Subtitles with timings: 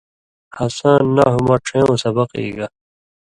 [0.57, 2.67] ہسان نحوۡ مہ ڇَیوں سبق ای گا